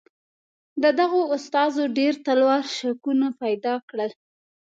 د 0.83 0.85
دغو 0.99 1.21
استازو 1.35 1.83
ډېر 1.97 2.13
تلوار 2.25 2.63
شکونه 2.77 3.27
پیدا 3.41 3.73
کړل. 3.89 4.11